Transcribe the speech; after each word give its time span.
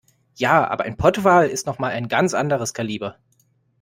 Ja, 0.35 0.67
aber 0.67 0.85
ein 0.85 0.97
Pottwal 0.97 1.47
ist 1.47 1.67
noch 1.67 1.77
mal 1.77 1.91
ein 1.91 2.07
ganz 2.07 2.33
anderes 2.33 2.73
Kaliber. 2.73 3.19